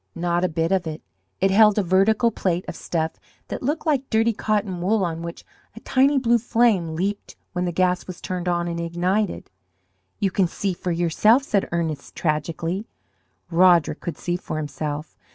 Not 0.15 0.43
a 0.43 0.49
bit 0.49 0.71
of 0.71 0.87
it. 0.87 1.03
It 1.41 1.51
held 1.51 1.77
a 1.77 1.83
vertical 1.83 2.31
plate 2.31 2.65
of 2.67 2.75
stuff 2.75 3.19
that 3.49 3.61
looked 3.61 3.85
like 3.85 4.09
dirty 4.09 4.33
cotton 4.33 4.81
wool, 4.81 5.05
on 5.05 5.21
which 5.21 5.45
a 5.75 5.79
tiny 5.81 6.17
blue 6.17 6.39
flame 6.39 6.95
leaped 6.95 7.35
when 7.53 7.65
the 7.65 7.71
gas 7.71 8.07
was 8.07 8.19
turned 8.19 8.47
on 8.49 8.67
and 8.67 8.79
ignited. 8.79 9.51
"You 10.17 10.31
can 10.31 10.47
see 10.47 10.73
for 10.73 10.91
yourself!" 10.91 11.43
said 11.43 11.69
Ernest 11.71 12.15
tragically. 12.15 12.87
Roderick 13.51 13.99
could 13.99 14.17
see 14.17 14.37
for 14.37 14.57
himself. 14.57 15.15